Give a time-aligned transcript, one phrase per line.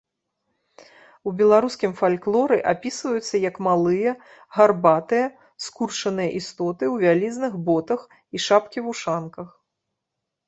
[1.31, 4.13] У беларускім фальклоры апісваюцца як малыя,
[4.57, 5.27] гарбатыя,
[5.65, 8.01] скурчаныя істоты, у вялізных ботах
[8.39, 9.47] і шапкі-вушанках.